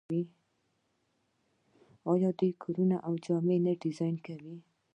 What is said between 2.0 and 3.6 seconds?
آیا دوی کورونه او جامې